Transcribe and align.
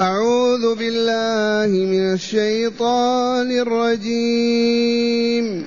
أعوذ 0.00 0.74
بالله 0.74 1.84
من 1.84 2.12
الشيطان 2.12 3.58
الرجيم. 3.58 5.64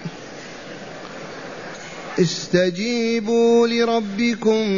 استجيبوا 2.19 3.67
لربكم 3.67 4.69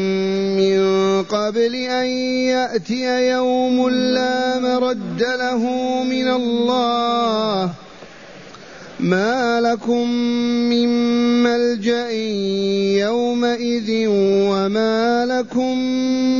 من 0.57 0.79
قبل 1.23 1.75
أن 1.75 2.05
يأتي 2.47 3.29
يوم 3.29 3.89
لا 3.89 4.59
مرد 4.59 5.19
له 5.19 5.63
من 6.03 6.27
الله. 6.27 7.71
ما 8.99 9.61
لكم 9.61 10.11
من 10.69 10.89
ملجأ 11.43 12.11
يومئذ 13.03 14.05
وما 14.47 15.25
لكم 15.25 15.77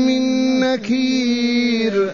من 0.07 0.23
نكير. 0.59 2.13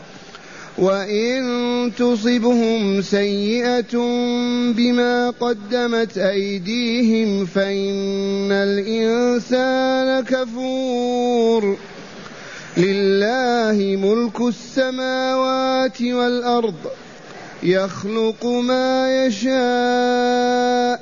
وإن 0.81 1.91
تصبهم 1.97 3.01
سيئة 3.01 3.97
بما 4.73 5.29
قدمت 5.29 6.17
أيديهم 6.17 7.45
فإن 7.45 8.51
الإنسان 8.51 10.23
كفور. 10.23 11.77
لله 12.77 13.95
ملك 13.95 14.41
السماوات 14.41 16.01
والأرض 16.01 16.75
يخلق 17.63 18.45
ما 18.45 19.25
يشاء 19.25 21.01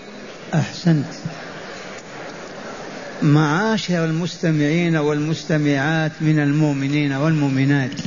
معاشر 3.23 4.05
المستمعين 4.05 4.95
والمستمعات 4.95 6.11
من 6.21 6.39
المؤمنين 6.39 7.13
والمؤمنات. 7.13 8.01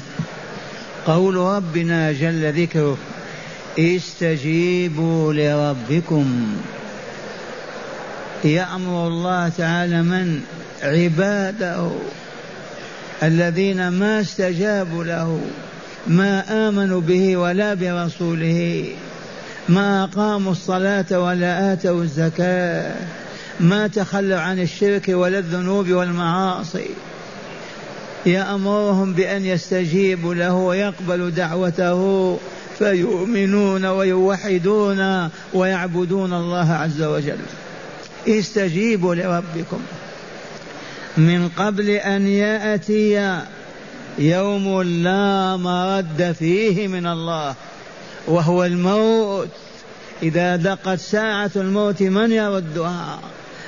قول 1.06 1.36
ربنا 1.36 2.12
جل 2.12 2.62
ذكره 2.62 2.98
استجيبوا 3.78 5.32
لربكم. 5.32 6.56
يأمر 8.44 9.08
الله 9.08 9.48
تعالى 9.48 10.02
من؟ 10.02 10.40
عباده 10.82 11.90
الذين 13.22 13.88
ما 13.88 14.20
استجابوا 14.20 15.04
له 15.04 15.40
ما 16.06 16.68
آمنوا 16.68 17.00
به 17.00 17.36
ولا 17.36 17.74
برسوله 17.74 18.86
ما 19.68 20.04
أقاموا 20.04 20.52
الصلاة 20.52 21.18
ولا 21.18 21.72
آتوا 21.72 22.02
الزكاة. 22.02 22.94
ما 23.60 23.86
تخلوا 23.86 24.38
عن 24.38 24.60
الشرك 24.60 25.08
ولا 25.08 25.38
الذنوب 25.38 25.90
والمعاصي. 25.90 26.90
يأمرهم 28.26 29.12
بأن 29.12 29.44
يستجيبوا 29.44 30.34
له 30.34 30.54
ويقبلوا 30.54 31.30
دعوته 31.30 32.38
فيؤمنون 32.78 33.84
ويوحدون 33.84 35.28
ويعبدون 35.54 36.32
الله 36.32 36.72
عز 36.72 37.02
وجل. 37.02 37.38
استجيبوا 38.28 39.14
لربكم. 39.14 39.80
من 41.16 41.48
قبل 41.48 41.90
أن 41.90 42.26
يأتي 42.26 43.40
يوم 44.18 44.82
لا 44.82 45.56
مرد 45.56 46.36
فيه 46.38 46.88
من 46.88 47.06
الله 47.06 47.54
وهو 48.26 48.64
الموت. 48.64 49.48
إذا 50.22 50.56
دقت 50.56 50.98
ساعة 50.98 51.50
الموت 51.56 52.02
من 52.02 52.32
يردها؟ 52.32 53.18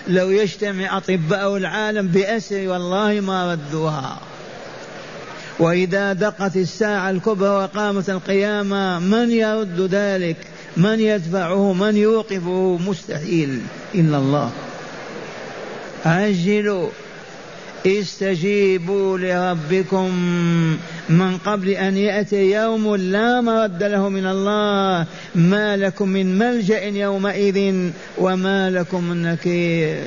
لو 0.09 0.31
يجتمع 0.31 0.97
أطباء 0.97 1.57
العالم 1.57 2.09
بأسر 2.09 2.69
والله 2.69 3.21
ما 3.21 3.53
ردوها. 3.53 4.19
وإذا 5.59 6.13
دقت 6.13 6.57
الساعة 6.57 7.11
الكبرى 7.11 7.49
وقامت 7.49 8.11
القيامة 8.11 8.99
من 8.99 9.31
يرد 9.31 9.81
ذلك؟ 9.81 10.37
من 10.77 11.01
يدفعه؟ 11.01 11.73
من 11.73 11.97
يوقفه؟ 11.97 12.79
مستحيل. 12.87 13.61
إلا 13.95 14.19
الله. 14.19 14.51
عجلوا. 16.07 16.89
استجيبوا 17.87 19.19
لربكم 19.19 20.11
من 21.09 21.39
قبل 21.39 21.69
أن 21.69 21.97
يأتي 21.97 22.51
يوم 22.53 22.97
لا 22.97 23.41
مرد 23.41 23.83
له 23.83 24.09
من 24.09 24.27
الله. 24.27 25.07
ما 25.35 25.77
لكم 25.77 26.09
من 26.09 26.39
ملجأ 26.39 26.85
يومئذ 26.85 27.91
وما 28.19 28.71
لكم 28.71 29.05
من 29.05 29.23
نكير. 29.23 30.03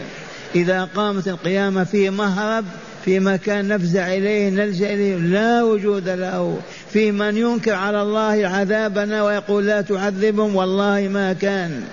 إذا 0.56 0.84
قامت 0.96 1.28
القيامة 1.28 1.84
في 1.84 2.10
مهرب 2.10 2.66
في 3.06 3.20
مكان 3.20 3.68
نفزع 3.68 4.14
إليه 4.14 4.50
نلجأ 4.50 4.94
إليه 4.94 5.16
لا 5.16 5.64
وجود 5.64 6.10
له. 6.10 6.60
في 6.94 7.12
من 7.12 7.38
ينكر 7.38 7.74
على 7.74 8.02
الله 8.02 8.48
عذابنا 8.48 9.24
ويقول 9.24 9.66
لا 9.66 9.82
تعذبهم 9.82 10.56
والله 10.56 11.10
ما 11.14 11.34
كان. 11.34 11.84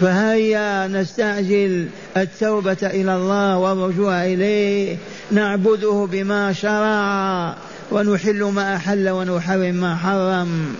فهيا 0.00 0.86
نستعجل 0.86 1.88
التوبة 2.16 2.76
إلى 2.82 3.16
الله 3.16 3.58
والرجوع 3.58 4.24
إليه. 4.24 4.96
نعبده 5.30 6.08
بما 6.12 6.52
شرع 6.52 7.54
ونحل 7.90 8.44
ما 8.44 8.76
أحل 8.76 9.08
ونحرم 9.08 9.74
ما 9.74 9.96
حرم. 9.96 10.76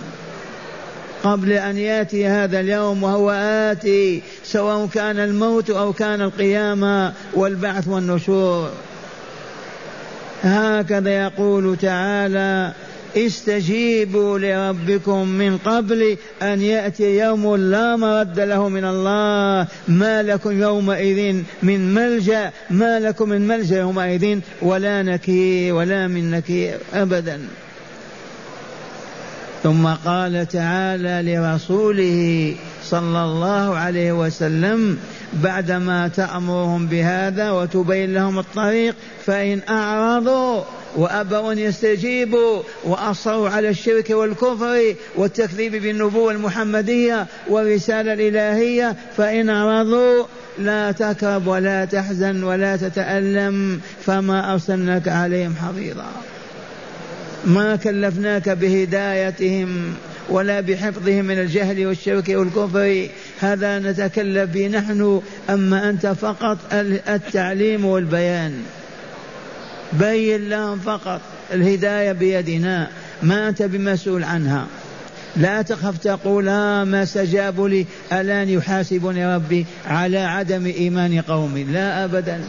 قبل 1.23 1.51
أن 1.51 1.77
يأتي 1.77 2.27
هذا 2.27 2.59
اليوم 2.59 3.03
وهو 3.03 3.31
آتي 3.71 4.21
سواء 4.43 4.87
كان 4.93 5.19
الموت 5.19 5.69
أو 5.69 5.93
كان 5.93 6.21
القيامة 6.21 7.13
والبعث 7.33 7.87
والنشور. 7.87 8.69
هكذا 10.43 11.09
يقول 11.09 11.77
تعالى 11.77 12.73
استجيبوا 13.17 14.39
لربكم 14.39 15.27
من 15.27 15.57
قبل 15.57 16.17
أن 16.41 16.61
يأتي 16.61 17.17
يوم 17.17 17.55
لا 17.55 17.95
مرد 17.95 18.39
له 18.39 18.69
من 18.69 18.85
الله. 18.85 19.67
ما 19.87 20.23
لكم 20.23 20.61
يومئذ 20.61 21.43
من 21.63 21.93
ملجأ 21.93 22.51
ما 22.69 22.99
لكم 22.99 23.29
من 23.29 23.47
ملجأ 23.47 23.79
يومئذ 23.79 24.39
ولا 24.61 25.03
نكير 25.03 25.75
ولا 25.75 26.07
من 26.07 26.31
نكير 26.31 26.77
أبدا. 26.93 27.39
ثم 29.63 29.87
قال 29.87 30.47
تعالى 30.47 31.35
لرسوله 31.35 32.55
صلى 32.83 33.23
الله 33.23 33.75
عليه 33.75 34.11
وسلم 34.11 34.97
بعدما 35.33 36.07
تأمرهم 36.07 36.87
بهذا 36.87 37.51
وتبين 37.51 38.13
لهم 38.13 38.39
الطريق 38.39 38.95
فإن 39.25 39.61
أعرضوا 39.69 40.63
وأبوا 40.95 41.53
أن 41.53 41.59
يستجيبوا 41.59 42.61
وأصروا 42.83 43.49
على 43.49 43.69
الشرك 43.69 44.09
والكفر 44.09 44.95
والتكذيب 45.15 45.75
بالنبوة 45.75 46.31
المحمدية 46.31 47.27
والرسالة 47.47 48.13
الإلهية 48.13 48.95
فإن 49.17 49.49
أعرضوا 49.49 50.25
لا 50.59 50.91
تكرب 50.91 51.47
ولا 51.47 51.85
تحزن 51.85 52.43
ولا 52.43 52.77
تتألم 52.77 53.81
فما 54.05 54.53
أرسلناك 54.53 55.07
عليهم 55.07 55.55
حفيظا. 55.55 56.11
ما 57.45 57.75
كلفناك 57.75 58.49
بهدايتهم 58.49 59.93
ولا 60.29 60.61
بحفظهم 60.61 61.25
من 61.25 61.39
الجهل 61.39 61.87
والشرك 61.87 62.29
والكفر 62.29 63.07
هذا 63.41 63.79
نتكلف 63.79 64.49
به 64.49 64.67
نحن 64.67 65.21
أما 65.49 65.89
أنت 65.89 66.07
فقط 66.07 66.57
التعليم 66.73 67.85
والبيان. 67.85 68.63
بين 69.93 70.49
لهم 70.49 70.79
فقط 70.79 71.21
الهداية 71.53 72.11
بيدنا 72.11 72.87
ما 73.23 73.49
أنت 73.49 73.61
بمسؤول 73.63 74.23
عنها. 74.23 74.67
لا 75.35 75.61
تخف 75.61 75.97
تقول 75.97 76.49
آه 76.49 76.83
ما 76.83 77.03
استجابوا 77.03 77.69
لي 77.69 77.85
الان 78.11 78.49
يحاسبني 78.49 79.35
ربي 79.35 79.65
على 79.87 80.19
عدم 80.19 80.65
إيمان 80.65 81.21
قومي 81.21 81.63
لا 81.63 82.03
ابدا. 82.05 82.41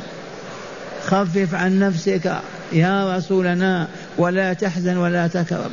خفف 1.04 1.54
عن 1.54 1.78
نفسك 1.78 2.32
يا 2.72 3.16
رسولنا 3.16 3.88
ولا 4.18 4.52
تحزن 4.52 4.96
ولا 4.96 5.26
تكرب. 5.26 5.70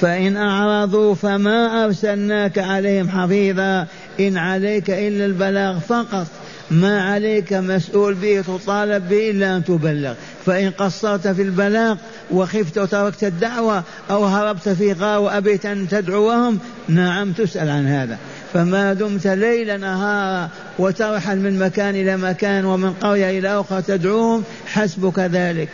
فإن 0.00 0.36
أعرضوا 0.36 1.14
فما 1.14 1.84
أرسلناك 1.84 2.58
عليهم 2.58 3.08
حفيظا. 3.08 3.86
إن 4.20 4.36
عليك 4.36 4.90
إلا 4.90 5.26
البلاغ 5.26 5.78
فقط. 5.78 6.26
ما 6.70 7.02
عليك 7.02 7.52
مسؤول 7.52 8.14
به 8.14 8.40
تطالب 8.40 9.08
به 9.08 9.30
إلا 9.30 9.56
أن 9.56 9.64
تبلغ. 9.64 10.14
فإن 10.46 10.70
قصرت 10.70 11.28
في 11.28 11.42
البلاغ 11.42 11.96
وخفت 12.30 12.78
وتركت 12.78 13.24
الدعوة 13.24 13.82
أو 14.10 14.24
هربت 14.24 14.68
في 14.68 14.92
غار 14.92 15.20
وأبيت 15.20 15.66
أن 15.66 15.88
تدعوهم 15.88 16.58
نعم 16.88 17.32
تسأل 17.32 17.68
عن 17.68 17.86
هذا. 17.86 18.18
فما 18.52 18.92
دمت 18.92 19.26
ليل 19.26 19.80
نهارا 19.80 20.48
وترحل 20.78 21.38
من 21.38 21.58
مكان 21.58 21.94
إلى 21.94 22.16
مكان 22.16 22.64
ومن 22.64 22.92
قرية 22.92 23.38
إلى 23.38 23.60
أخرى 23.60 23.82
تدعوهم 23.82 24.42
حسبك 24.66 25.18
ذلك. 25.18 25.68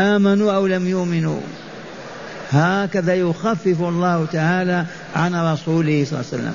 آمنوا 0.00 0.52
أو 0.52 0.66
لم 0.66 0.88
يؤمنوا. 0.88 1.40
هكذا 2.52 3.14
يخفف 3.14 3.80
الله 3.80 4.26
تعالى 4.32 4.84
عن 5.16 5.34
رسوله 5.34 6.04
صلى 6.04 6.20
الله 6.20 6.28
عليه 6.32 6.42
وسلم. 6.42 6.54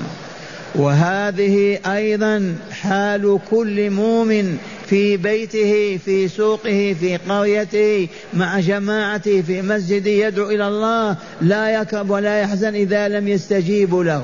وهذه 0.74 1.78
أيضا 1.86 2.54
حال 2.70 3.38
كل 3.50 3.90
مؤمن 3.90 4.58
في 4.86 5.16
بيته 5.16 5.98
في 6.04 6.28
سوقه 6.28 6.96
في 7.00 7.16
قريته 7.16 8.08
مع 8.34 8.60
جماعته 8.60 9.42
في 9.42 9.62
مسجده 9.62 10.10
يدعو 10.10 10.50
إلى 10.50 10.68
الله 10.68 11.16
لا 11.40 11.80
يكرب 11.80 12.10
ولا 12.10 12.40
يحزن 12.40 12.74
إذا 12.74 13.08
لم 13.08 13.28
يستجيبوا 13.28 14.04
له. 14.04 14.22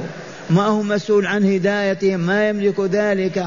ما 0.50 0.62
هو 0.62 0.82
مسؤول 0.82 1.26
عن 1.26 1.44
هدايتهم 1.54 2.20
ما 2.20 2.48
يملك 2.48 2.80
ذلك. 2.80 3.44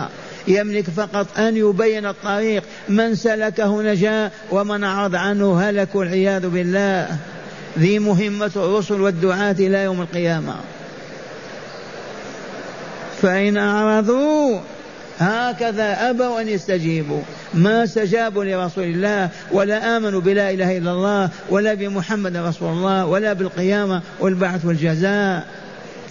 يملك 0.47 0.89
فقط 0.89 1.39
أن 1.39 1.57
يبين 1.57 2.05
الطريق. 2.05 2.63
من 2.89 3.15
سلكه 3.15 3.81
نجا 3.81 4.31
ومن 4.51 4.83
أعرض 4.83 5.15
عنه 5.15 5.69
هلك 5.69 5.95
والعياذ 5.95 6.47
بالله. 6.47 7.17
ذي 7.79 7.99
مهمة 7.99 8.51
الرسل 8.55 9.01
والدعاة 9.01 9.55
إلى 9.59 9.83
يوم 9.83 10.01
القيامة. 10.01 10.55
فإن 13.21 13.57
أعرضوا 13.57 14.59
هكذا 15.19 16.09
أبوا 16.09 16.41
أن 16.41 16.47
يستجيبوا. 16.47 17.21
ما 17.53 17.83
استجابوا 17.83 18.43
لرسول 18.43 18.83
الله 18.83 19.29
ولا 19.51 19.97
آمنوا 19.97 20.21
بلا 20.21 20.51
إله 20.51 20.77
إلا 20.77 20.91
الله 20.91 21.29
ولا 21.49 21.73
بمحمد 21.73 22.37
رسول 22.37 22.69
الله 22.69 23.05
ولا 23.05 23.33
بالقيامة 23.33 24.01
والبعث 24.19 24.65
والجزاء. 24.65 25.47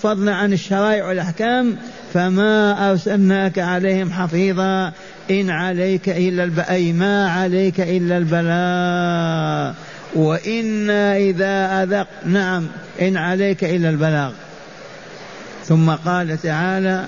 فضلا 0.02 0.34
عن 0.34 0.52
الشرائع 0.52 1.08
والأحكام 1.08 1.76
فما 2.14 2.90
أرسلناك 2.90 3.58
عليهم 3.58 4.12
حفيظا 4.12 4.92
إن 5.30 5.50
عليك 5.50 6.08
إلا 6.08 6.44
الب... 6.44 6.58
أي 6.58 6.92
ما 6.92 7.30
عليك 7.30 7.80
إلا 7.80 8.18
البلاغ 8.18 9.74
وإنا 10.16 11.16
إذا 11.16 11.82
أذق 11.82 12.06
نعم 12.26 12.68
إن 13.00 13.16
عليك 13.16 13.64
إلا 13.64 13.90
البلاغ. 13.90 14.32
ثم 15.64 15.90
قال 15.90 16.42
تعالى 16.42 17.04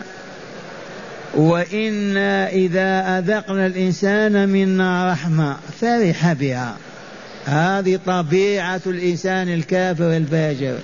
وإنا 1.35 2.49
إذا 2.49 3.19
أذقنا 3.19 3.67
الإنسان 3.67 4.49
منا 4.49 5.13
رحمة 5.13 5.57
فرح 5.81 6.33
بها. 6.33 6.77
هذه 7.47 7.99
طبيعة 8.07 8.81
الإنسان 8.87 9.49
الكافر 9.49 10.17
الفاجر. 10.17 10.79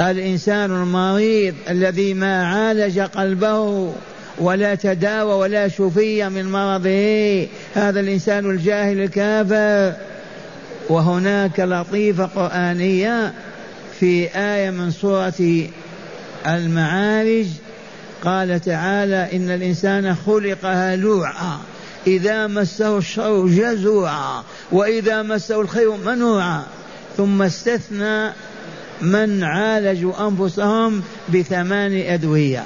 الإنسان 0.00 0.70
المريض 0.70 1.54
الذي 1.68 2.14
ما 2.14 2.46
عالج 2.46 3.00
قلبه 3.00 3.92
ولا 4.38 4.74
تداوى 4.74 5.32
ولا 5.32 5.68
شفي 5.68 6.28
من 6.28 6.52
مرضه 6.52 7.48
هذا 7.74 8.00
الإنسان 8.00 8.50
الجاهل 8.50 9.00
الكافر. 9.00 10.09
وهناك 10.88 11.60
لطيفة 11.60 12.26
قرآنية 12.26 13.32
في 14.00 14.28
آية 14.36 14.70
من 14.70 14.90
سورة 14.90 15.68
المعارج 16.46 17.46
قال 18.24 18.60
تعالى 18.60 19.28
إن 19.32 19.50
الإنسان 19.50 20.14
خلق 20.14 20.58
هلوعا 20.64 21.58
إذا 22.06 22.46
مسه 22.46 22.98
الشر 22.98 23.46
جزوعا 23.46 24.42
وإذا 24.72 25.22
مسه 25.22 25.60
الخير 25.60 25.96
منوعا. 25.96 26.62
ثم 27.16 27.42
استثنى 27.42 28.32
من 29.02 29.44
عالجوا 29.44 30.28
أنفسهم 30.28 31.02
بثمان 31.34 31.96
أدوية. 32.06 32.64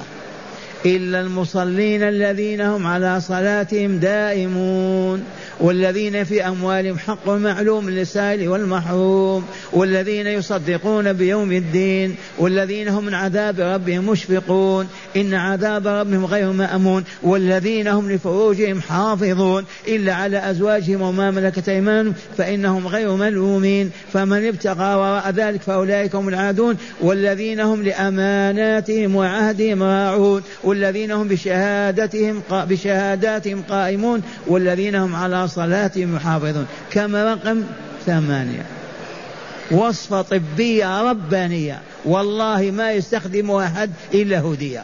إلا 0.85 1.21
المصلين 1.21 2.03
الذين 2.03 2.61
هم 2.61 2.87
على 2.87 3.21
صلاتهم 3.21 3.97
دائمون. 3.97 5.23
والذين 5.59 6.23
في 6.23 6.47
أموالهم 6.47 6.97
حق 6.97 7.29
معلوم 7.29 7.89
للسائل 7.89 8.49
والمحروم 8.49 9.45
والذين 9.73 10.27
يصدقون 10.27 11.13
بيوم 11.13 11.51
الدين 11.51 12.15
والذين 12.37 12.87
هم 12.87 13.05
من 13.05 13.13
عذاب 13.13 13.59
ربهم 13.59 14.09
مشفقون. 14.09 14.87
إن 15.15 15.33
عذاب 15.33 15.87
ربهم 15.87 16.25
غير 16.25 16.51
مأمون 16.51 17.03
والذين 17.23 17.87
هم 17.87 18.11
لفروجهم 18.11 18.81
حافظون. 18.81 19.65
إلا 19.87 20.13
على 20.13 20.49
أزواجهم 20.49 21.01
وما 21.01 21.31
ملكت 21.31 21.69
أيمانهم 21.69 22.13
فإنهم 22.37 22.87
غير 22.87 23.15
ملومين. 23.15 23.91
فمن 24.13 24.47
ابتغى 24.47 24.95
وراء 24.95 25.29
ذلك 25.29 25.61
فأولئك 25.61 26.15
هم 26.15 26.27
العادون. 26.27 26.77
والذين 27.01 27.59
هم 27.59 27.83
لأماناتهم 27.83 29.15
وعهدهم 29.15 29.83
راعون. 29.83 30.41
والذين 30.63 31.11
هم 31.11 31.27
بشهادتهم 31.27 32.41
بشهاداتهم 32.51 33.63
قائمون. 33.69 34.21
والذين 34.47 34.95
هم 34.95 35.15
على 35.15 35.44
صلاتهم 35.47 36.15
يحافظون 36.15 36.67
كما 36.91 37.33
رقم؟ 37.33 37.63
ثمانية. 38.05 38.65
وصفة 39.71 40.21
طبية 40.21 41.01
ربانية 41.01 41.81
والله 42.05 42.71
ما 42.71 42.91
يستخدمها 42.91 43.65
أحد 43.65 43.91
إلا 44.13 44.41
هدية. 44.41 44.83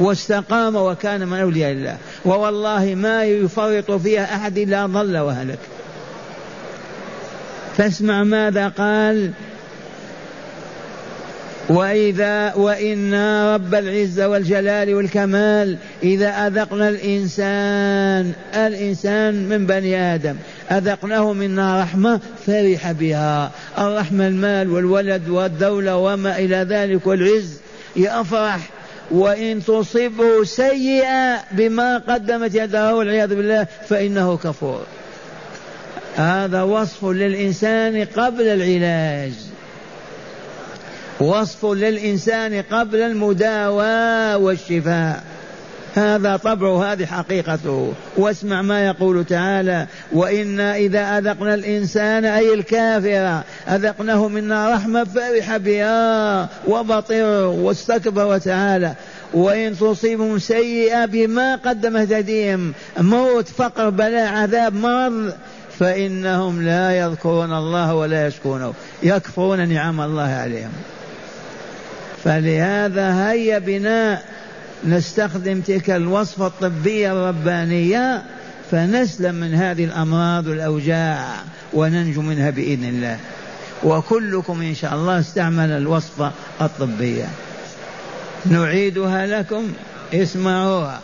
واستقام 0.00 0.76
وكان 0.76 1.28
من 1.28 1.40
أولياء 1.40 1.72
الله. 1.72 1.96
ووالله 2.24 2.94
ما 2.94 3.24
يفرط 3.24 3.90
فيها 3.90 4.34
أحد 4.36 4.58
إلا 4.58 4.86
ضل 4.86 5.18
وهلك. 5.18 5.58
فاسمع 7.76 8.24
ماذا 8.24 8.68
قال 8.68 9.30
وإذا 11.68 12.54
وإنا 12.54 13.54
رب 13.54 13.74
العزة 13.74 14.28
والجلال 14.28 14.94
والكمال 14.94 15.78
إذا 16.02 16.28
أذقنا 16.28 16.88
الإنسان 16.88 18.32
الإنسان 18.54 19.48
من 19.48 19.66
بني 19.66 20.14
آدم 20.14 20.36
أذقناه 20.70 21.32
منا 21.32 21.82
رحمة 21.82 22.20
فرح 22.46 22.92
بها. 22.92 23.50
الرحمة 23.78 24.26
المال 24.26 24.70
والولد 24.70 25.28
والدولة 25.28 25.96
وما 25.96 26.38
إلى 26.38 26.56
ذلك 26.56 27.06
والعز. 27.06 27.60
يفرح 27.96 28.58
وإن 29.10 29.64
تصبه 29.64 30.44
سيئة 30.44 31.42
بما 31.52 31.98
قدمت 31.98 32.54
يده 32.54 32.94
والعياذ 32.94 33.34
بالله 33.34 33.66
فإنه 33.88 34.36
كفور. 34.36 34.82
هذا 36.16 36.62
وصف 36.62 37.04
للإنسان 37.04 38.04
قبل 38.04 38.42
العلاج. 38.42 39.32
وصف 41.20 41.64
للإنسان 41.64 42.62
قبل 42.70 43.02
المداواة 43.02 44.38
والشفاء. 44.38 45.24
هذا 45.94 46.36
طبعه 46.36 46.92
هذه 46.92 47.06
حقيقته 47.06 47.92
واسمع 48.16 48.62
ما 48.62 48.86
يقول 48.86 49.24
تعالى 49.24 49.86
وإنا 50.12 50.76
إذا 50.76 51.18
أذقنا 51.18 51.54
الإنسان 51.54 52.24
أي 52.24 52.54
الكافر 52.54 53.42
أذقناه 53.68 54.28
منا 54.28 54.74
رحمة 54.74 55.04
فرح 55.04 55.56
بها 55.56 56.48
وبطر. 56.68 57.46
واستكبر 57.46 58.38
تعالى 58.38 58.94
وإن 59.34 59.78
تصيبهم 59.78 60.38
سيئة 60.38 61.04
بما 61.04 61.56
قدمت 61.56 62.12
أيديهم 62.12 62.72
موت 62.98 63.48
فقر 63.48 63.90
بلاء 63.90 64.32
عذاب 64.32 64.74
مرض 64.74 65.32
فإنهم 65.78 66.62
لا 66.62 66.98
يذكرون 66.98 67.52
الله 67.52 67.94
ولا 67.94 68.26
يشكونه 68.26 68.74
يكفرون 69.02 69.68
نعم 69.68 70.00
الله 70.00 70.22
عليهم. 70.22 70.70
فلهذا 72.26 73.30
هيا 73.30 73.58
بنا 73.58 74.22
نستخدم 74.84 75.60
تلك 75.60 75.90
الوصفة 75.90 76.46
الطبية 76.46 77.12
الربانية 77.12 78.22
فنسلم 78.70 79.34
من 79.34 79.54
هذه 79.54 79.84
الأمراض 79.84 80.46
والأوجاع 80.46 81.26
وننجو 81.72 82.22
منها 82.22 82.50
بإذن 82.50 82.84
الله. 82.84 83.18
وكلكم 83.84 84.60
إن 84.60 84.74
شاء 84.74 84.94
الله 84.94 85.20
استعمل 85.20 85.70
الوصفة 85.70 86.32
الطبية. 86.60 87.28
نعيدها 88.46 89.26
لكم. 89.26 89.72
اسمعوها. 90.14 91.00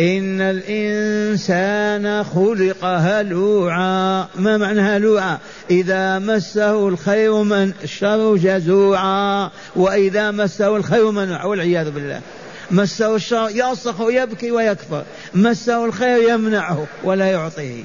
إن 0.00 0.40
الإنسان 0.40 2.24
خلق 2.24 2.84
هلوعا. 2.84 4.26
ما 4.36 4.56
معنى 4.56 4.80
هلوعا؟ 4.80 5.38
إذا 5.70 6.18
مسه 6.18 6.88
الخير 6.88 7.42
من 7.42 7.72
الشر 7.84 8.36
جزوعا. 8.36 9.50
وإذا 9.76 10.30
مسه 10.30 10.76
الخير 10.76 11.10
منع 11.10 11.44
والعياذ 11.44 11.90
بالله. 11.90 12.20
مسه 12.70 13.16
الشر 13.16 13.48
يصرخ 13.50 14.00
ويبكي 14.00 14.50
ويكفر. 14.50 15.04
مسه 15.34 15.84
الخير 15.84 16.30
يمنعه 16.30 16.86
ولا 17.04 17.30
يعطيه. 17.30 17.84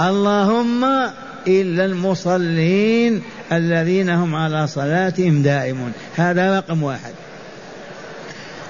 اللهم 0.00 0.84
إلا 1.46 1.84
المصلين 1.84 3.22
الذين 3.52 4.10
هم 4.10 4.34
على 4.34 4.66
صلاتهم 4.66 5.42
دائمون. 5.42 5.92
هذا 6.16 6.58
رقم 6.58 6.82
واحد. 6.82 7.12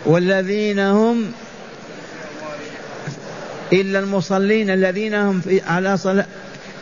والذين 0.07 0.79
هم 0.79 1.33
إلا 3.73 3.99
المصلين 3.99 4.71
الذين 4.71 5.15
هم 5.15 5.41
في 5.41 5.61
على 5.61 5.97
صلاة 5.97 6.27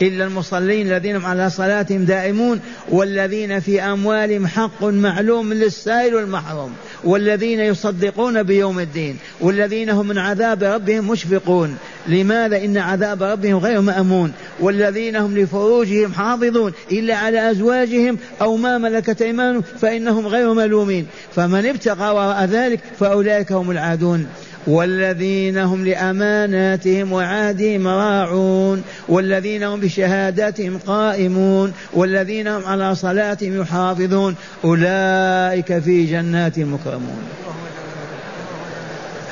إلا 0.03 0.25
المصلين 0.25 0.87
الذين 0.87 1.17
هم 1.17 1.27
على 1.27 1.51
صلاتهم 1.51 2.05
دائمون 2.05 2.61
والذين 2.89 3.61
في 3.61 3.83
أموالهم 3.83 4.47
حق 4.47 4.85
معلوم 4.85 5.53
للسائل 5.53 6.15
والمحروم 6.15 6.73
والذين 7.05 7.61
يصدقون 7.61 8.43
بيوم 8.43 8.81
الدين 8.81 9.17
والذين 9.41 9.91
هم 9.91 10.09
من 10.09 10.19
عذاب 10.19 10.63
ربهم 10.63 11.09
مشفقون. 11.11 11.77
لماذا 12.09 12.65
إن 12.65 12.77
عذاب 12.77 13.23
ربهم 13.23 13.57
غير 13.57 13.81
مأمون؟ 13.81 14.33
والذين 14.61 15.17
هم 15.17 15.39
لفروجهم 15.39 16.13
حافظون 16.13 16.73
إلا 16.93 17.17
على 17.17 17.51
أزواجهم 17.51 18.19
أو 18.43 18.57
ما 18.57 18.79
ملكت 18.79 19.23
أيمانهم 19.23 19.63
فإنهم 19.81 20.27
غير 20.27 20.55
ملومين. 20.55 21.07
فمن 21.37 21.67
ابتغى 21.67 22.11
وراء 22.11 22.45
ذلك 22.45 22.81
فأولئك 23.01 23.53
هم 23.53 23.71
العادون. 23.71 24.27
والذين 24.67 25.59
هم 25.59 25.85
لأماناتهم 25.85 27.13
وعهدهم 27.13 27.89
راعون 27.89 28.83
والذين 29.09 29.63
هم 29.63 29.81
بشهاداتهم 29.81 30.79
قائمون 30.87 31.73
والذين 31.93 32.49
هم 32.49 32.65
على 32.65 32.95
صلاتهم 32.95 33.61
يحافظون 33.61 34.35
أولئك 34.65 35.79
في 35.79 36.07
جنات 36.07 36.59
مكرمون. 36.59 37.23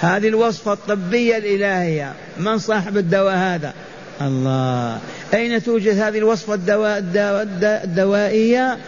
هذه 0.01 0.29
الوصفة 0.29 0.73
الطبية 0.73 1.37
الإلهية 1.37 2.13
من 2.39 2.59
صاحب 2.59 2.97
الدواء 2.97 3.37
هذا؟ 3.37 3.73
الله. 4.21 4.99
أين 5.35 5.63
توجد 5.63 5.99
هذه 5.99 6.19
الوصفة 6.19 6.55
الدواء 6.55 7.05
الدوائية؟ 7.85 8.79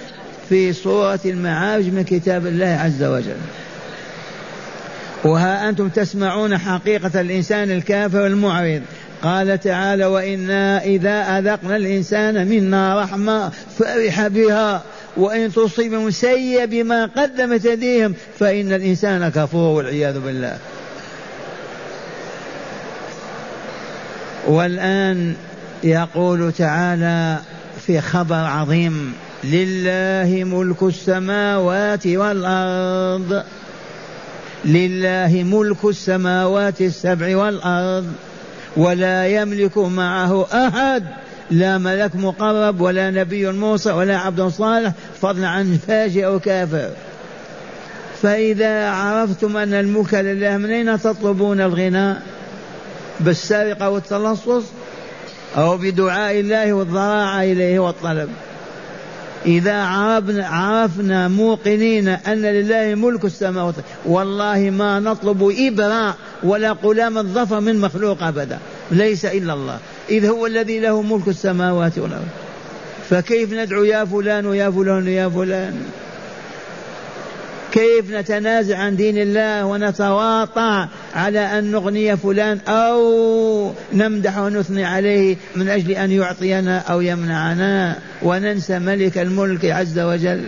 في 0.49 0.73
سورة 0.73 1.21
المعارج 1.25 1.85
من 1.85 2.05
كتاب 2.05 2.47
الله 2.47 2.67
عز 2.67 3.03
وجل. 3.03 3.37
وها 5.25 5.69
أنتم 5.69 5.89
تسمعون 5.89 6.59
حقيقة 6.59 7.21
الإنسان 7.21 7.71
الكافر 7.71 8.27
المعرض 8.27 8.83
قال 9.23 9.61
تعالى 9.61 10.05
وإنا 10.05 10.85
إذا 10.85 11.39
أذقنا 11.39 11.77
الإنسان 11.77 12.47
منا 12.47 13.03
رحمة 13.03 13.51
فرح 13.79 14.27
بها 14.27 14.83
وإن 15.17 15.53
تصيبهم 15.53 16.11
سيئة 16.11 16.65
بما 16.65 17.07
قدمت 17.07 17.65
يديهم 17.65 18.15
فإن 18.39 18.73
الإنسان 18.73 19.29
كفور 19.29 19.77
والعياذ 19.77 20.21
بالله. 20.21 20.59
والآن 24.47 25.35
يقول 25.85 26.53
تعالى 26.53 27.39
في 27.87 28.01
خبر 28.01 28.35
عظيم 28.35 29.13
لله 29.45 30.45
ملك 30.45 30.83
السماوات 30.83 32.07
والأرض. 32.07 33.43
لله 34.65 35.43
ملك 35.43 35.85
السماوات 35.85 36.81
السبع 36.81 37.37
والأرض 37.37 38.07
ولا 38.77 39.27
يملك 39.27 39.79
معه 39.79 40.47
أحد 40.53 41.05
لا 41.51 41.79
ملك 41.79 42.17
مقرب 42.17 42.81
ولا 42.81 43.11
نبي 43.11 43.53
موسى 43.53 43.91
ولا 43.91 44.19
عبد 44.19 44.49
صالح 44.49 44.93
فضلا 45.21 45.49
عن 45.49 45.79
فاجئ 45.87 46.27
أو 46.27 46.41
كافر. 46.41 46.91
فإذا 48.23 48.91
عرفتم 48.91 49.57
أن 49.57 49.75
الملك 49.75 50.15
لله 50.15 50.57
من 50.57 50.71
أين 50.71 51.01
تطلبون 51.01 51.61
الغنى 51.61 52.15
بالسرقة 53.21 53.89
والتلصص 53.89 54.65
أو 55.57 55.77
بدعاء 55.77 56.41
الله 56.41 56.73
والضراعة 56.73 57.43
إليه 57.43 57.79
والطلب. 57.79 58.29
إذا 59.47 59.83
عرفنا, 60.43 61.29
موقنين 61.29 62.09
أن 62.09 62.43
لله 62.43 62.95
ملك 62.95 63.25
السماوات 63.25 63.75
والله 64.07 64.71
ما 64.71 65.01
نطلب 65.01 65.55
إبرة 65.59 66.17
ولا 66.43 66.73
قلام 66.73 67.19
الظفر 67.19 67.61
من 67.61 67.79
مخلوق 67.79 68.23
أبدا. 68.23 68.59
ليس 68.91 69.25
إلا 69.25 69.53
الله. 69.53 69.79
إذ 70.11 70.27
هو 70.27 70.47
الذي 70.47 70.81
له 70.81 71.03
ملك 71.03 71.29
السماوات 71.29 71.99
والأرض. 71.99 72.29
فكيف 73.11 73.53
ندعو 73.53 73.85
يا 73.85 74.05
فلان 74.05 74.47
ويا 74.47 74.71
فلان 74.71 75.07
ويا 75.07 75.29
فلان؟ 75.29 75.83
كيف 77.73 78.11
نتنازع 78.11 78.79
عن 78.79 78.97
دين 78.97 79.19
الله 79.19 79.67
ونتواطى 79.67 80.89
على 81.15 81.41
أن 81.41 81.71
نغني 81.71 82.17
فلان 82.17 82.59
أو 82.69 83.73
نمدح 83.93 84.39
ونثني 84.39 84.85
عليه 84.85 85.37
من 85.57 85.69
أجل 85.69 85.91
أن 85.91 86.11
يعطينا 86.11 86.79
أو 86.79 87.01
يمنعنا 87.01 87.97
وننسى 88.23 88.79
ملك 88.79 89.19
الملك 89.19 89.65
عز 89.65 89.99
وجل؟ 89.99 90.45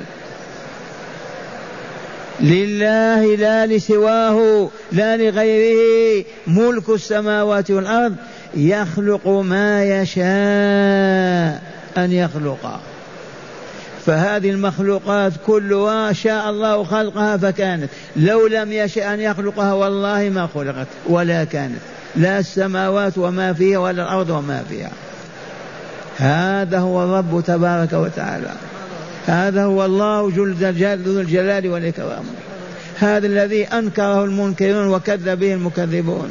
لله 2.40 3.36
لا 3.36 3.66
لسواه 3.66 4.68
لا 4.92 5.16
لغيره 5.16 6.24
ملك 6.46 6.88
السماوات 6.88 7.70
والأرض 7.70 8.16
يخلق 8.54 9.28
ما 9.28 9.84
يشاء 9.84 11.62
أن 11.96 12.12
يخلق. 12.12 12.80
فهذه 14.06 14.50
المخلوقات 14.50 15.32
كلها 15.46 16.12
شاء 16.12 16.50
الله 16.50 16.84
خلقها 16.84 17.36
فكانت. 17.36 17.90
لو 18.16 18.46
لم 18.46 18.72
يشاء 18.72 19.14
أن 19.14 19.20
يخلقها 19.20 19.72
والله 19.72 20.30
ما 20.34 20.48
خلقت 20.54 20.86
ولا 21.08 21.44
كانت. 21.44 21.80
لا 22.16 22.38
السماوات 22.38 23.18
وما 23.18 23.52
فيها 23.52 23.78
ولا 23.78 24.02
الأرض 24.02 24.30
وما 24.30 24.62
فيها. 24.68 24.90
هذا 26.16 26.78
هو 26.78 27.04
الرب 27.04 27.42
تبارك 27.46 27.92
وتعالى. 27.92 28.52
هذا 29.26 29.64
هو 29.64 29.84
الله 29.84 30.30
جل 30.30 30.54
ذو 30.98 31.20
الجلال 31.20 31.68
والإكرام. 31.68 32.24
هذا 32.98 33.26
الذي 33.26 33.64
أنكره 33.64 34.24
المنكرون 34.24 34.88
وكذب 34.88 35.38
به 35.38 35.54
المكذبون. 35.54 36.28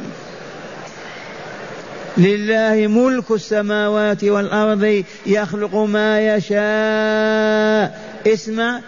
لله 2.16 2.86
ملك 2.86 3.30
السماوات 3.30 4.24
والأرض 4.24 5.04
يخلق 5.26 5.74
ما 5.76 6.36
يشاء. 6.36 8.00
اسمع. 8.26 8.80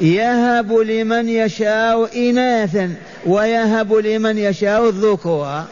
يهب 0.00 0.72
لمن 0.72 1.28
يشاء 1.28 2.30
اناثا 2.30 2.94
ويهب 3.26 3.94
لمن 3.94 4.38
يشاء 4.38 4.88
الذكور 4.88 5.64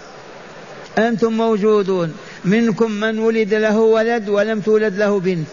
أنتم 0.99 1.32
موجودون. 1.32 2.14
منكم 2.44 2.90
من 2.90 3.18
ولد 3.18 3.54
له 3.54 3.78
ولد 3.78 4.28
ولم 4.28 4.61
تولد 4.61 4.99
له 4.99 5.20
بنت. 5.20 5.46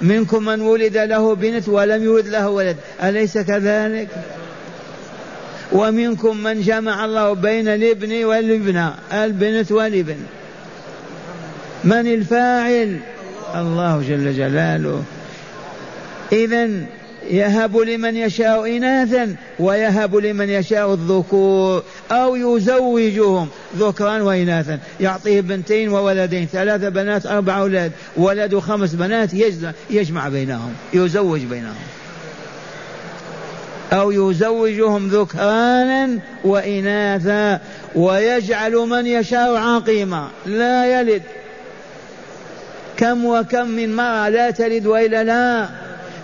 منكم 0.00 0.44
من 0.44 0.60
ولد 0.60 0.96
له 0.96 1.34
بنت 1.34 1.68
ولم 1.68 2.04
يولد 2.04 2.28
له 2.28 2.48
ولد. 2.48 2.76
أليس 3.02 3.38
كذلك؟ 3.38 4.08
ومنكم 5.72 6.36
من 6.36 6.60
جمع 6.60 7.04
الله 7.04 7.32
بين 7.32 7.68
الابن 7.68 8.24
والابنة 8.24 8.94
البنت 9.12 9.72
والابن. 9.72 10.16
من 11.84 12.06
الفاعل؟ 12.14 12.98
الله 13.54 14.02
جل 14.08 14.36
جلاله. 14.36 15.02
إذا 16.32 16.68
يهب 17.30 17.76
لمن 17.76 18.16
يشاء 18.16 18.76
إناثا 18.76 19.36
ويهب 19.58 20.16
لمن 20.16 20.50
يشاء 20.50 20.94
الذكور 20.94 21.82
أو 22.12 22.36
يزوجهم 22.36 23.48
ذكرا 23.78 24.22
وإناثا. 24.22 24.78
يعطيه 25.00 25.40
بنتين 25.40 25.88
وولدين 25.88 26.46
ثلاثة 26.52 26.88
بنات 26.88 27.26
أربع 27.26 27.58
أولاد. 27.60 27.92
ولد 28.16 28.58
خمس 28.58 28.94
بنات 28.94 29.30
يجمع 29.90 30.28
بينهم 30.28 30.72
يزوج 30.92 31.40
بينهم. 31.40 31.74
أو 33.92 34.30
يزوجهم 34.30 35.08
ذكرانا 35.08 36.18
وإناثا 36.44 37.60
ويجعل 37.94 38.72
من 38.72 39.06
يشاء 39.06 39.56
عقيما. 39.56 40.28
لا 40.46 41.00
يلد. 41.00 41.22
كم 42.96 43.24
وكم 43.24 43.68
من 43.68 43.96
مرأة 43.96 44.28
لا 44.28 44.50
تلد 44.50 44.86
وإلا 44.86 45.24
لا. 45.24 45.68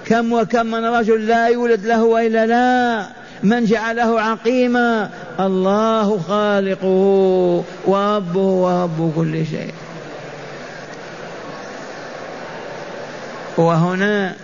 كم 0.07 0.33
وكم 0.33 0.67
من 0.67 0.85
رجل 0.85 1.27
لا 1.27 1.49
يولد 1.49 1.87
له 1.87 2.05
وإلا 2.05 2.47
لا. 2.47 3.07
من 3.43 3.65
جعله 3.65 4.21
عقيما. 4.21 5.11
الله 5.41 6.21
خالقه 6.29 7.65
وربه 7.87 8.41
ورب 8.41 9.13
كل 9.17 9.47
شيء. 9.47 9.75
وهنا 13.57 14.35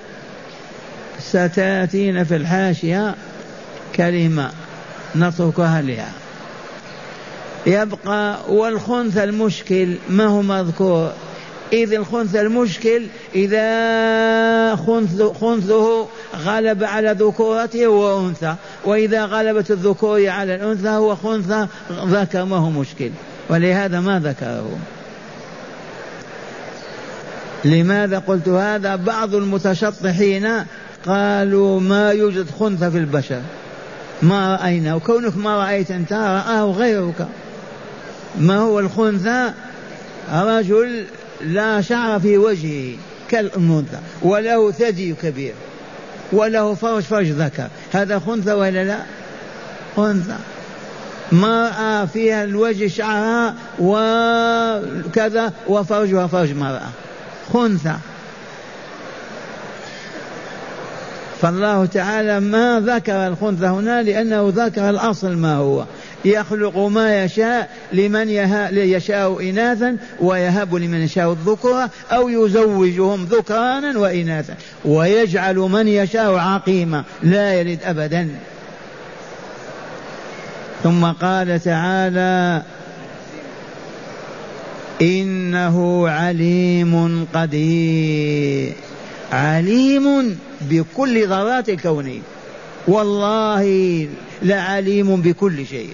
ستأتينا 1.18 2.24
في 2.24 2.36
الحاشية 2.36 3.14
كلمة 3.96 4.50
نتركها 5.16 5.82
لها. 5.82 6.12
يبقى 7.66 8.36
والخنث 8.48 9.18
المشكل 9.18 9.94
ما 10.08 10.26
هو 10.26 10.42
مذكور؟ 10.42 11.12
إذ 11.72 11.92
الخنث 11.92 12.36
المشكل 12.36 13.02
إذا 13.34 14.76
خنث 14.76 15.22
خنثه 15.22 16.08
غلب 16.44 16.84
على 16.84 17.16
ذكورته 17.18 17.86
هو 17.86 18.26
أنثى 18.26 18.54
وإذا 18.84 19.24
غلبت 19.24 19.70
الذكور 19.70 20.28
على 20.28 20.54
الأنثى 20.54 20.88
هو 20.88 21.16
خنثى 21.16 21.66
ذكر 21.90 22.44
ما 22.44 22.56
هو 22.56 22.70
مشكل. 22.70 23.10
ولهذا 23.50 24.00
ما 24.00 24.20
ذكره. 24.20 24.78
لماذا 27.64 28.18
قلت 28.18 28.48
هذا؟ 28.48 28.96
بعض 28.96 29.34
المتشطحين 29.34 30.48
قالوا 31.06 31.80
ما 31.80 32.10
يوجد 32.10 32.46
خنثى 32.58 32.90
في 32.90 32.98
البشر. 32.98 33.40
ما 34.22 34.56
رأينا 34.56 34.94
وكونك 34.94 35.36
ما 35.36 35.56
رأيت 35.56 35.90
أنت 35.90 36.12
رآه 36.12 36.64
غيرك. 36.64 37.26
ما 38.40 38.58
هو 38.58 38.80
الخنثى 38.80 39.52
رجل 40.32 41.06
لا 41.40 41.80
شعر 41.80 42.20
في 42.20 42.38
وجهه 42.38 42.96
كالأنثى 43.28 43.98
وله 44.22 44.72
ثدي 44.72 45.14
كبير 45.14 45.54
وله 46.32 46.74
فرج 46.74 47.02
فرج 47.02 47.26
ذكر. 47.26 47.68
هذا 47.92 48.18
خنثى 48.18 48.52
ولا 48.52 48.84
لا؟ 48.84 48.98
خنثى. 49.96 50.36
مرأة 51.32 52.04
فيها 52.04 52.44
الوجه 52.44 52.86
شعرها 52.88 53.54
وكذا 53.78 55.52
وفرجها 55.68 56.26
فرج 56.26 56.52
مرأة. 56.52 56.88
خنثى. 57.52 57.96
فالله 61.42 61.86
تعالى 61.86 62.40
ما 62.40 62.80
ذكر 62.86 63.26
الخنثى 63.26 63.66
هنا 63.66 64.02
لأنه 64.02 64.52
ذكر 64.56 64.90
الأصل 64.90 65.36
ما 65.36 65.56
هو. 65.56 65.84
يخلق 66.24 66.78
ما 66.78 67.24
يشاء 67.24 67.70
لمن 67.92 68.28
يشاء 68.72 69.50
إناثا 69.50 69.96
ويهب 70.20 70.74
لمن 70.74 71.00
يشاء 71.00 71.32
الذكور 71.32 71.88
أو 72.12 72.28
يزوجهم 72.28 73.24
ذكرانا 73.24 73.98
وإناثا. 73.98 74.54
ويجعل 74.84 75.56
من 75.56 75.88
يشاء 75.88 76.34
عقيما 76.34 77.04
لا 77.22 77.60
يلد 77.60 77.78
أبدا. 77.84 78.28
ثم 80.82 81.04
قال 81.04 81.60
تعالى 81.60 82.62
إنه 85.02 86.08
عليم 86.08 87.26
قدير. 87.34 88.72
عليم 89.32 90.38
بكل 90.60 91.26
ذرات 91.28 91.68
الكون. 91.68 92.22
والله 92.88 94.08
لعليم 94.42 95.16
بكل 95.16 95.66
شيء. 95.66 95.90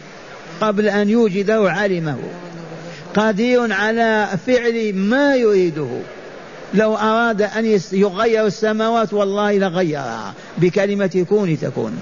قبل 0.61 0.88
أن 0.88 1.09
يوجده 1.09 1.71
علمه. 1.71 2.18
قدير 3.16 3.73
على 3.73 4.28
فعل 4.47 4.94
ما 4.94 5.37
يريده. 5.37 5.88
لو 6.75 6.94
أراد 6.94 7.42
أن 7.42 7.80
يغير 7.92 8.47
السماوات 8.47 9.12
والله 9.12 9.59
لغيرها. 9.59 10.35
بكلمة 10.59 11.26
كون 11.28 11.61
تكون. 11.61 11.99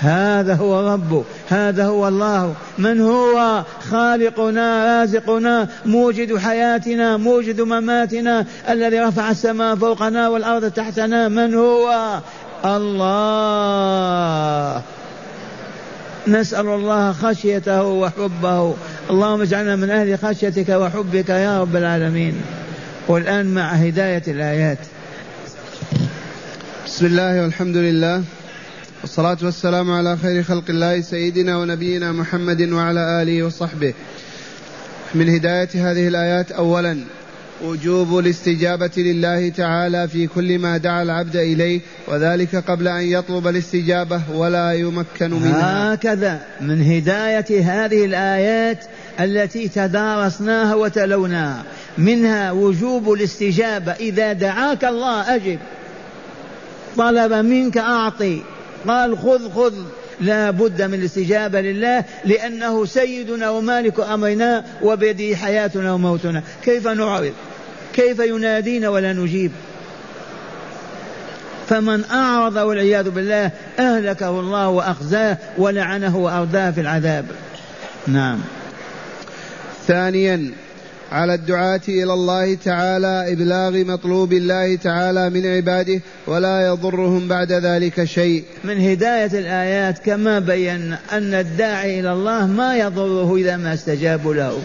هذا 0.00 0.54
هو 0.54 0.92
ربه 0.92 1.24
هذا 1.48 1.84
هو 1.84 2.08
الله. 2.08 2.54
من 2.78 3.00
هو؟ 3.00 3.64
خالقنا 3.90 5.00
رازقنا 5.00 5.68
موجد 5.86 6.36
حياتنا 6.36 7.16
موجد 7.16 7.60
مماتنا 7.60 8.46
الذي 8.68 8.98
رفع 8.98 9.30
السماء 9.30 9.74
فوقنا 9.74 10.28
والأرض 10.28 10.70
تحتنا. 10.70 11.28
من 11.28 11.54
هو؟ 11.54 12.18
الله. 12.64 12.98
نسأل 16.28 16.66
الله 16.66 17.12
خشيته 17.12 17.82
وحبه. 17.82 18.74
اللهم 19.10 19.40
اجعلنا 19.40 19.76
من 19.76 19.90
أهل 19.90 20.18
خشيتك 20.18 20.68
وحبك 20.68 21.28
يا 21.28 21.60
رب 21.60 21.76
العالمين. 21.76 22.34
والآن 23.08 23.54
مع 23.54 23.70
هداية 23.72 24.22
الآيات. 24.28 24.78
بسم 26.86 27.06
الله 27.06 27.42
والحمد 27.42 27.76
لله. 27.76 28.22
والصلاة 29.02 29.38
والسلام 29.42 29.90
على 29.90 30.16
خير 30.16 30.42
خلق 30.42 30.64
الله 30.68 31.00
سيدنا 31.00 31.56
ونبينا 31.58 32.12
محمد 32.12 32.62
وعلى 32.62 33.22
آله 33.22 33.42
وصحبه. 33.42 33.94
من 35.14 35.28
هداية 35.28 35.68
هذه 35.74 36.08
الآيات 36.08 36.52
أولا 36.52 37.04
وجوب 37.64 38.18
الاستجابة 38.18 38.90
لله 38.96 39.48
تعالى 39.48 40.08
في 40.08 40.26
كل 40.26 40.58
ما 40.58 40.76
دعا 40.76 41.02
العبد 41.02 41.36
إليه 41.36 41.80
وذلك 42.08 42.56
قبل 42.56 42.88
أن 42.88 43.02
يطلب 43.02 43.48
الاستجابة 43.48 44.22
ولا 44.34 44.72
يمكن 44.72 45.30
منها. 45.30 45.94
هكذا 45.94 46.40
من 46.60 46.82
هداية 46.82 47.62
هذه 47.64 48.04
الآيات 48.04 48.84
التي 49.20 49.68
تدارسناها 49.68 50.74
وتلوناها. 50.74 51.64
منها 51.98 52.52
وجوب 52.52 53.12
الاستجابة 53.12 53.92
إذا 53.92 54.32
دعاك 54.32 54.84
الله 54.84 55.34
أجب. 55.34 55.58
طلب 56.96 57.32
منك 57.32 57.78
أعطي. 57.78 58.42
قال 58.88 59.18
خذ 59.18 59.52
خذ. 59.52 59.74
لا 60.20 60.50
بد 60.50 60.82
من 60.82 60.94
الاستجابة 60.94 61.60
لله 61.60 62.04
لأنه 62.24 62.84
سيدنا 62.84 63.50
ومالك 63.50 64.00
أمرنا 64.00 64.64
وبيده 64.82 65.36
حياتنا 65.36 65.92
وموتنا. 65.92 66.42
كيف 66.64 66.88
نعرض؟ 66.88 67.32
كيف 67.92 68.18
ينادينا 68.18 68.88
ولا 68.88 69.12
نجيب؟ 69.12 69.52
فمن 71.68 72.04
أعرض 72.04 72.56
والعياذ 72.56 73.10
بالله 73.10 73.50
أهلكه 73.78 74.40
الله 74.40 74.68
وأخزاه 74.68 75.38
ولعنه 75.58 76.16
وأرداه 76.16 76.70
في 76.70 76.80
العذاب. 76.80 77.26
نعم. 78.06 78.40
ثانيا 79.86 80.52
على 81.12 81.34
الدعاة 81.34 81.80
إلى 81.88 82.12
الله 82.12 82.54
تعالى 82.54 83.32
إبلاغ 83.32 83.84
مطلوب 83.84 84.32
الله 84.32 84.76
تعالى 84.76 85.30
من 85.30 85.46
عباده 85.46 86.00
ولا 86.26 86.66
يضرهم 86.66 87.28
بعد 87.28 87.52
ذلك 87.52 88.04
شيء. 88.04 88.44
من 88.64 88.80
هداية 88.80 89.38
الآيات 89.38 89.98
كما 89.98 90.38
بينا 90.38 90.98
أن 91.12 91.34
الداعي 91.34 92.00
إلى 92.00 92.12
الله 92.12 92.46
ما 92.46 92.76
يضره 92.76 93.36
إذا 93.36 93.56
ما 93.56 93.74
استجابوا 93.74 94.34
له. 94.34 94.58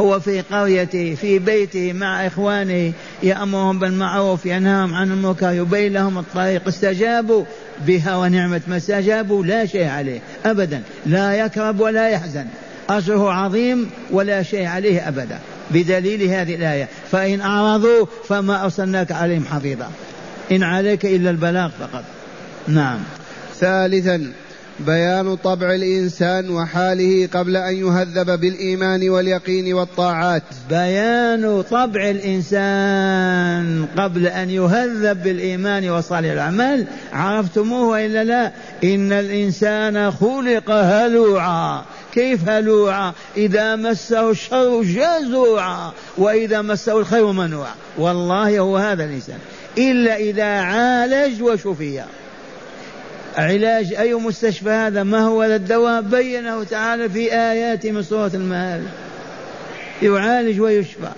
هو 0.00 0.20
في 0.20 0.40
قريته 0.40 1.14
في 1.14 1.38
بيته 1.38 1.92
مع 1.92 2.26
إخوانه 2.26 2.92
يأمرهم 3.22 3.78
بالمعروف 3.78 4.46
ينهاهم 4.46 4.94
عن 4.94 5.10
المنكر 5.10 5.50
يبين 5.50 5.92
لهم 5.92 6.18
الطريق 6.18 6.68
استجابوا 6.68 7.44
بها 7.86 8.16
ونعمة 8.16 8.60
ما 8.68 8.76
استجابوا 8.76 9.44
لا 9.44 9.66
شيء 9.66 9.88
عليه 9.88 10.20
أبدا. 10.44 10.82
لا 11.06 11.34
يكرب 11.34 11.80
ولا 11.80 12.08
يحزن. 12.08 12.46
أجره 12.90 13.32
عظيم 13.32 13.90
ولا 14.10 14.42
شيء 14.42 14.66
عليه 14.66 15.08
أبدا. 15.08 15.38
بدليل 15.70 16.22
هذه 16.22 16.54
الآية. 16.54 16.88
فإن 17.10 17.40
أعرضوا 17.40 18.06
فما 18.28 18.64
أرسلناك 18.64 19.12
عليهم 19.12 19.44
حفيظا. 19.44 19.90
إن 20.52 20.62
عليك 20.62 21.06
إلا 21.06 21.30
البلاغ 21.30 21.68
فقط. 21.68 22.04
نعم. 22.68 22.98
ثالثا 23.60 24.32
بيان 24.86 25.36
طبع 25.36 25.74
الإنسان 25.74 26.50
وحاله 26.50 27.28
قبل 27.34 27.56
أن 27.56 27.74
يهذب 27.74 28.40
بالإيمان 28.40 29.08
واليقين 29.08 29.74
والطاعات. 29.74 30.42
بيان 30.70 31.62
طبع 31.70 32.10
الإنسان 32.10 33.86
قبل 33.98 34.26
أن 34.26 34.50
يهذب 34.50 35.22
بالإيمان 35.22 35.90
وصالح 35.90 36.30
الأعمال. 36.30 36.86
عرفتموه 37.12 37.88
وإلا 37.88 38.24
لا؟ 38.24 38.52
إن 38.84 39.12
الإنسان 39.12 40.10
خلق 40.10 40.70
هلوعا. 40.70 41.82
كيف 42.14 42.48
هلوعا؟ 42.48 43.12
إذا 43.36 43.76
مسه 43.76 44.30
الشر 44.30 44.82
جزوعا 44.82 45.92
وإذا 46.18 46.62
مسه 46.62 46.98
الخير 46.98 47.32
منوعا. 47.32 47.74
والله 47.98 48.58
هو 48.58 48.76
هذا 48.76 49.04
الإنسان. 49.04 49.38
إلا 49.78 50.16
إذا 50.16 50.44
عالج 50.44 51.42
وشفي. 51.42 52.02
علاج 53.36 53.94
أي 53.94 54.14
مستشفى 54.14 54.70
هذا؟ 54.70 55.02
ما 55.02 55.20
هو 55.20 55.42
الدواء؟ 55.42 56.00
بينه 56.00 56.64
تعالى 56.64 57.08
في 57.08 57.32
آيات 57.34 57.86
من 57.86 58.02
سورة 58.02 58.30
المال 58.34 58.82
يعالج 60.02 60.60
ويشفى. 60.60 61.10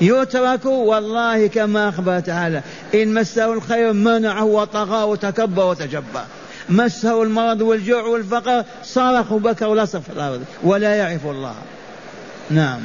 يترك 0.00 0.64
والله 0.64 1.46
كما 1.46 1.88
أخبر 1.88 2.20
تعالى. 2.20 2.62
إن 2.94 3.14
مسه 3.14 3.52
الخير 3.52 3.92
منعه 3.92 4.44
وطغى 4.44 5.04
وتكبر 5.04 5.64
وتجبر. 5.64 6.24
مسه 6.70 7.22
المرض 7.22 7.60
والجوع 7.60 8.02
والفقر 8.02 8.64
صرخ 8.82 9.32
وبكى 9.32 9.64
ولصق 9.64 10.00
في 10.00 10.08
الأرض 10.08 10.44
ولا 10.62 10.94
يعرف 10.94 11.26
الله. 11.26 11.54
نعم. 12.50 12.80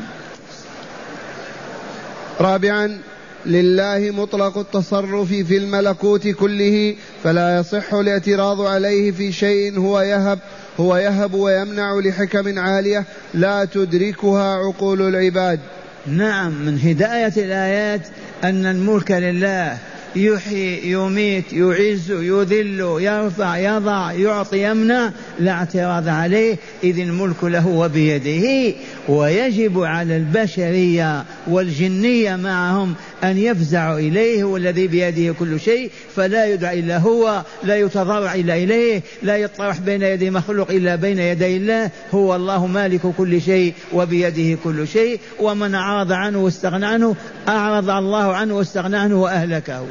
رابعا 2.42 3.00
لله 3.46 4.12
مطلق 4.12 4.58
التصرف 4.58 5.28
في 5.34 5.58
الملكوت 5.58 6.28
كله 6.28 6.96
فلا 7.24 7.60
يصح 7.60 7.94
الاعتراض 7.94 8.62
عليه 8.62 9.12
في 9.12 9.32
شيء 9.32 9.80
هو 9.80 10.02
يهب 10.02 10.40
هو 10.80 10.98
يهب 10.98 11.34
ويمنع 11.34 12.00
لحكم 12.00 12.60
عالية 12.60 13.06
لا 13.34 13.66
تدركها 13.66 14.56
عقول 14.56 15.02
العباد. 15.02 15.60
نعم 16.08 16.66
من 16.66 16.80
هداية 16.80 17.34
الآيات 17.38 18.08
أن 18.44 18.66
الملك 18.66 19.12
لله 19.12 19.78
يحيي 20.16 20.92
يميت 20.92 21.54
يعز 21.54 22.12
يذل 22.12 22.98
يرفع 23.00 23.58
يضع 23.58 24.12
يعطي 24.12 24.72
يمنع. 24.72 25.12
لا 25.40 25.52
اعتراض 25.52 26.08
عليه. 26.08 26.58
إذ 26.84 27.00
الملك 27.00 27.44
له 27.44 27.68
وبيده 27.68 28.76
ويجب 29.10 29.80
على 29.80 30.18
البشرية 30.18 31.26
والجنية 31.48 32.36
معهم 32.36 32.94
أن 33.24 33.38
يفزعوا 33.38 34.00
إليه 34.00 34.44
هو 34.44 34.58
الذي 34.58 34.88
بيده 34.88 35.34
كل 35.34 35.60
شيء. 35.60 35.92
فلا 36.16 36.46
يدعى 36.46 36.80
إلا 36.80 36.98
هو 36.98 37.44
لا 37.64 37.76
يتضرع 37.76 38.36
إلا 38.36 38.56
إليه 38.56 39.02
لا 39.24 39.38
يطرح 39.38 39.80
بين 39.80 40.02
يدي 40.02 40.30
مخلوق 40.30 40.72
إلا 40.72 40.96
بين 40.96 41.20
يدي 41.20 41.58
الله. 41.58 41.92
هو 42.12 42.36
الله 42.36 42.68
مالك 42.68 43.02
كل 43.18 43.42
شيء 43.42 43.74
وبيده 43.94 44.58
كل 44.64 44.88
شيء. 44.88 45.20
ومن 45.40 45.76
أعرض 45.76 46.12
عنه 46.12 46.40
واستغنى 46.40 46.86
عنه 46.86 47.16
أعرض 47.48 47.90
الله 47.90 48.36
عنه 48.36 48.58
واستغنى 48.58 48.98
عنه 48.98 49.22
وأهلكه. 49.22 49.86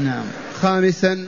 نعم. 0.00 0.24
خامسا 0.60 1.26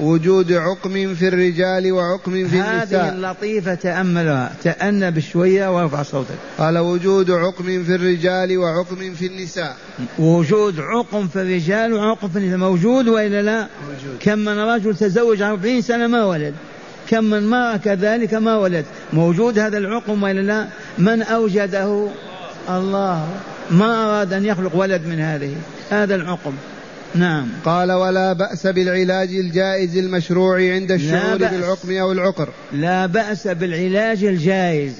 وجود 0.00 0.52
عقم 0.52 1.14
في 1.14 1.28
الرجال 1.28 1.92
وعقم 1.92 2.32
في 2.32 2.56
النساء. 2.56 3.04
هذه 3.04 3.08
اللطيفة 3.08 3.74
تأملها 3.74 4.52
تأنب 4.64 5.18
شوية 5.18 5.76
وارفع 5.76 6.02
صوتك. 6.02 6.34
قال 6.58 6.78
وجود 6.78 7.30
عقم 7.30 7.84
في 7.84 7.94
الرجال 7.94 8.58
وعقم 8.58 9.14
في 9.14 9.26
النساء. 9.26 9.76
وجود 10.18 10.80
عقم 10.80 11.28
في 11.28 11.42
الرجال 11.42 11.94
وعقم 11.94 12.28
في 12.28 12.38
النساء. 12.38 12.58
موجود 12.58 13.08
وإلا 13.08 13.42
لا؟ 13.42 13.60
موجود. 13.60 14.18
كم 14.20 14.38
من 14.38 14.58
رجل 14.58 14.96
تزوج 14.96 15.42
أربعين 15.42 15.82
سنة 15.82 16.06
ما 16.06 16.24
ولد. 16.24 16.54
كم 17.10 17.24
من 17.24 17.50
مرأة 17.50 17.76
كذلك 17.76 18.34
ما 18.34 18.56
ولد. 18.56 18.84
موجود 19.12 19.58
هذا 19.58 19.78
العقم 19.78 20.22
وإلا 20.22 20.40
لا؟ 20.40 20.66
من 20.98 21.22
أوجده؟ 21.22 22.08
الله. 22.68 23.28
ما 23.70 24.04
أراد 24.04 24.32
أن 24.32 24.44
يخلق 24.44 24.76
ولد 24.76 25.06
من 25.06 25.20
هذه. 25.20 25.54
هذا 25.90 26.14
العقم. 26.14 26.52
نعم. 27.14 27.48
قال 27.64 27.92
ولا 27.92 28.32
بأس 28.32 28.66
بالعلاج 28.66 29.28
الجائز 29.28 29.96
المشروع 29.96 30.60
عند 30.60 30.92
الشعور. 30.92 31.36
بالعقم 31.36 31.96
أو 31.96 32.12
العقر. 32.12 32.48
لا 32.72 33.06
بأس 33.06 33.48
بالعلاج 33.48 34.24
الجائز. 34.24 34.92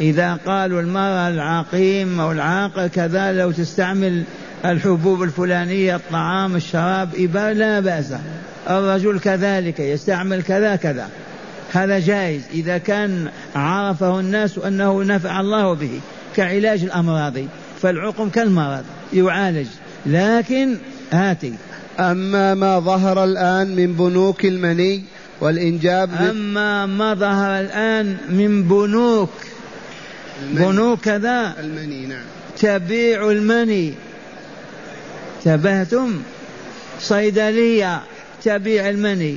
إذا 0.00 0.38
قالوا 0.46 0.80
المرأة 0.80 1.28
العقيم 1.28 2.20
أو 2.20 2.32
العاقل 2.32 2.86
كذا 2.86 3.32
لو 3.32 3.50
تستعمل 3.50 4.22
الحبوب 4.64 5.22
الفلانية 5.22 5.96
الطعام 5.96 6.56
الشراب 6.56 7.08
إبا 7.18 7.52
لا 7.52 7.80
بأس. 7.80 8.12
الرجل 8.70 9.20
كذلك 9.20 9.80
يستعمل 9.80 10.42
كذا 10.42 10.76
كذا. 10.76 11.08
هذا 11.72 11.98
جائز. 11.98 12.42
إذا 12.54 12.78
كان 12.78 13.28
عرفه 13.54 14.20
الناس 14.20 14.58
أنه 14.58 15.02
نفع 15.04 15.40
الله 15.40 15.74
به 15.74 16.00
كعلاج 16.36 16.82
الأمراض 16.82 17.34
فالعقم 17.82 18.28
كالمرض 18.28 18.84
يعالج. 19.12 19.66
لكن 20.06 20.76
هاتي. 21.12 21.54
أما 22.00 22.54
ما 22.54 22.80
ظهر 22.80 23.24
الآن 23.24 23.76
من 23.76 23.92
بنوك 23.92 24.44
المني 24.44 25.02
والإنجاب 25.40 26.10
أما 26.14 26.86
ما 26.86 27.14
ظهر 27.14 27.60
الآن 27.60 28.16
من 28.28 28.62
بنوك. 28.62 29.30
المني. 30.42 30.66
بنوك 30.66 31.00
كذا. 31.00 31.54
المني 31.60 32.06
نعم. 32.06 32.24
تبيع 32.58 33.30
المني. 33.30 33.94
تبهتم. 35.44 36.22
صيدلية 37.00 38.02
تبيع 38.44 38.88
المني. 38.88 39.36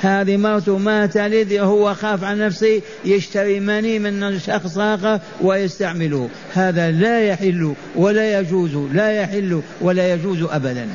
هذه 0.00 0.36
مرته 0.36 0.78
ما 0.78 1.06
تلد 1.06 1.52
هو 1.52 1.94
خاف 1.94 2.24
عن 2.24 2.38
نفسه 2.38 2.82
يشتري 3.04 3.60
مني 3.60 3.98
من 3.98 4.38
شخص 4.38 4.78
آخر 4.78 5.20
ويستعمله. 5.40 6.28
هذا 6.54 6.90
لا 6.90 7.20
يحل 7.20 7.74
ولا 7.96 8.40
يجوز 8.40 8.76
لا 8.92 9.12
يحل 9.12 9.62
ولا 9.80 10.14
يجوز 10.14 10.42
أبدا. 10.42 10.88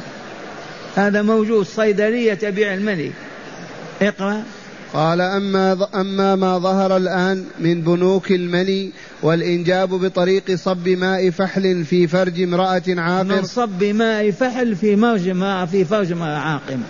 هذا 0.95 1.21
موجود 1.21 1.65
صيدلية 1.65 2.33
تبيع 2.33 2.73
المني 2.73 3.11
اقرأ. 4.01 4.43
قال 4.93 5.21
أما 5.21 5.87
أما 5.95 6.35
ما 6.35 6.59
ظهر 6.59 6.97
الآن 6.97 7.45
من 7.59 7.81
بنوك 7.81 8.31
المني 8.31 8.91
والإنجاب 9.21 9.89
بطريق 9.89 10.55
صب 10.55 10.89
ماء 10.89 11.29
فحل 11.29 11.85
في 11.85 12.07
فرج 12.07 12.41
امرأة 12.41 12.83
عاقر. 12.87 13.23
من 13.23 13.43
صب 13.43 13.83
ماء 13.83 14.31
فحل 14.31 14.75
في 14.75 14.95
مرج 14.95 15.29
ماء 15.29 15.65
في 15.65 15.85
فرج 15.85 16.13
ماء 16.13 16.39
عاقم 16.39 16.81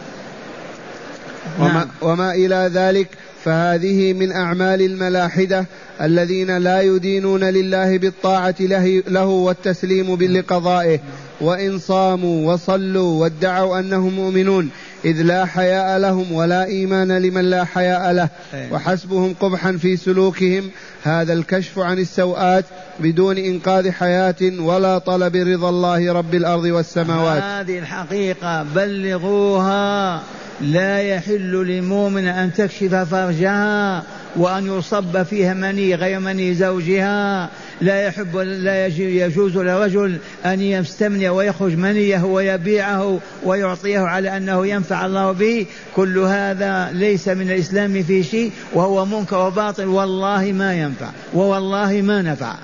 وما, 1.60 1.74
نعم. 1.74 1.88
وما 2.02 2.32
إلى 2.34 2.72
ذلك 2.74 3.08
فهذه 3.44 4.14
من 4.14 4.32
أعمال 4.32 4.82
الملاحدة 4.82 5.66
الذين 6.02 6.58
لا 6.58 6.82
يدينون 6.82 7.44
لله 7.44 7.98
بالطاعة 7.98 8.56
له, 8.60 9.26
والتسليم 9.26 10.16
لقضائه 10.22 11.00
وإن 11.42 11.80
صاموا 11.80 12.54
وصلوا 12.54 13.22
وادعوا 13.22 13.80
أنهم 13.80 14.14
مؤمنون 14.14 14.70
إذ 15.06 15.22
لا 15.22 15.46
حياء 15.46 16.00
لهم 16.00 16.32
ولا 16.32 16.66
إيمان 16.66 17.18
لمن 17.18 17.42
لا 17.42 17.64
حياء 17.64 18.12
له. 18.12 18.30
وحسبهم 18.72 19.36
قبحا 19.40 19.72
في 19.72 19.98
سلوكهم. 19.98 20.70
هذا 21.04 21.34
الكشف 21.34 21.80
عن 21.80 22.00
السوءات 22.00 22.66
بدون 23.00 23.38
إنقاذ 23.38 23.92
حياة 23.92 24.60
ولا 24.60 24.98
طلب 24.98 25.36
رضا 25.36 25.70
الله 25.70 26.14
رب 26.14 26.36
الأرض 26.36 26.64
والسماوات. 26.64 27.44
هذه 27.44 27.80
الحقيقة 27.80 28.64
بلغوها. 28.64 30.24
لا 30.66 31.02
يحل 31.02 31.68
لمؤمن 31.68 32.28
أن 32.28 32.54
تكشف 32.54 32.96
فرجها 32.96 34.04
وأن 34.36 34.78
يصب 34.78 35.24
فيها 35.24 35.54
مني 35.54 35.96
غير 35.96 36.20
مني 36.20 36.54
زوجها. 36.54 37.50
لا 37.82 38.02
يحب 38.02 38.38
لا 38.38 38.88
يج- 38.88 39.00
يجوز 39.00 39.58
لرجل 39.58 40.18
أن 40.46 40.62
يستمني 40.62 41.30
ويخرج 41.30 41.76
منيه 41.78 42.24
ويبيعه 42.24 43.20
ويعطيه 43.44 44.00
على 44.00 44.38
أنه 44.38 44.68
ينفع 44.68 45.06
الله 45.06 45.32
به. 45.32 45.66
كل 45.96 46.18
هذا 46.18 46.90
ليس 46.94 47.28
من 47.28 47.52
الإسلام 47.52 48.04
في 48.04 48.24
شيء 48.24 48.52
وهو 48.74 49.06
منكر 49.06 49.38
وباطل. 49.48 49.86
والله 49.86 50.52
ما 50.52 50.76
ينفع 50.76 51.10
ووالله 51.34 52.02
ما 52.02 52.22
نفع 52.22 52.56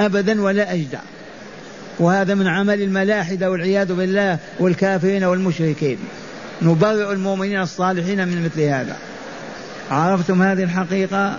أبدا 0.00 0.42
ولا 0.42 0.74
أجدع 0.74 1.00
وهذا 1.98 2.34
من 2.34 2.46
عمل 2.46 2.82
الملاحدة 2.82 3.50
والعياذ 3.50 3.92
بالله 3.94 4.38
والكافرين 4.60 5.24
والمشركين. 5.24 5.98
نبرئ 6.62 7.12
المؤمنين 7.12 7.60
الصالحين 7.60 8.28
من 8.28 8.44
مثل 8.44 8.60
هذا. 8.60 8.96
عرفتم 9.90 10.42
هذه 10.42 10.62
الحقيقة؟ 10.62 11.38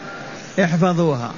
احفظوها. 0.59 1.33